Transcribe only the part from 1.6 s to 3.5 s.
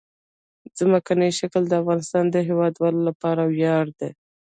د افغانستان د هیوادوالو لپاره